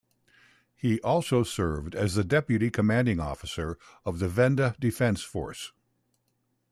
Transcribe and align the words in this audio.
He 0.75 0.99
also 1.01 1.43
served 1.43 1.93
as 1.93 2.15
the 2.15 2.23
deputy 2.23 2.71
commanding 2.71 3.19
officer 3.19 3.77
of 4.03 4.17
the 4.17 4.27
Venda 4.27 4.75
Defence 4.79 5.21
Force. 5.21 5.73